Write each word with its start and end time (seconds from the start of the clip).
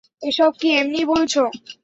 এসব 0.23 0.51
কি 0.59 0.67
এমনিই 0.79 1.09
বলছো? 1.11 1.41